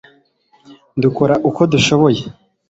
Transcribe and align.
dukora 1.01 1.33
uko 1.49 1.61
dushoboye 1.71 2.23